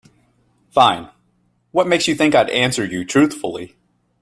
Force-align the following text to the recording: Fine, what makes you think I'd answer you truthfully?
Fine, 0.71 1.11
what 1.69 1.85
makes 1.85 2.07
you 2.07 2.15
think 2.15 2.33
I'd 2.33 2.49
answer 2.49 2.83
you 2.83 3.05
truthfully? 3.05 3.75